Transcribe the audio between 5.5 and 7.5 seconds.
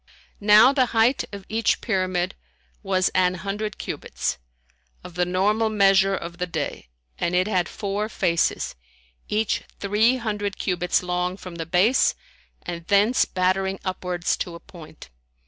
measure of the day, and it